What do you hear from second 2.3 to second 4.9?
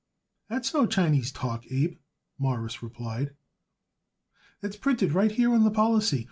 Morris replied. "That's